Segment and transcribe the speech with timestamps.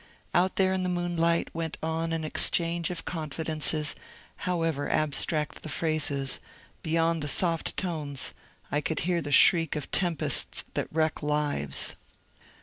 [0.33, 3.93] Out there in the moonlight went on an exchange of confidences,
[4.37, 6.39] however ab stract the phrases;
[6.81, 8.33] beyond the soft tones
[8.71, 11.95] I could hear the shriek of tempests that wreck lives.